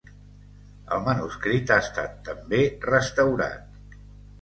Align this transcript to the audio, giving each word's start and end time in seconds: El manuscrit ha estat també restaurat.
El 0.95 1.03
manuscrit 1.09 1.75
ha 1.75 1.79
estat 1.85 2.19
també 2.31 2.65
restaurat. 2.91 4.05